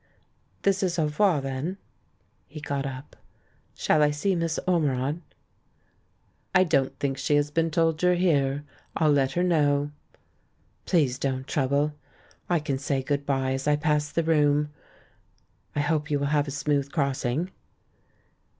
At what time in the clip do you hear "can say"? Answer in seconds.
12.57-13.03